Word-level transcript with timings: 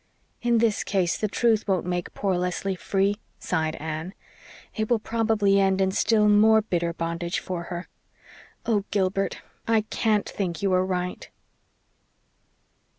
"In 0.41 0.57
this 0.57 0.83
case 0.83 1.15
the 1.15 1.27
truth 1.27 1.67
won't 1.67 1.85
make 1.85 2.15
poor 2.15 2.35
Leslie 2.35 2.73
free," 2.75 3.17
sighed 3.37 3.75
Anne. 3.75 4.15
"It 4.73 4.89
will 4.89 4.97
probably 4.97 5.59
end 5.59 5.79
in 5.79 5.91
still 5.91 6.27
more 6.27 6.63
bitter 6.63 6.91
bondage 6.91 7.37
for 7.39 7.65
her. 7.65 7.87
Oh, 8.65 8.83
Gilbert, 8.89 9.43
I 9.67 9.81
CAN'T 9.91 10.27
think 10.27 10.63
you 10.63 10.73
are 10.73 10.83
right." 10.83 11.29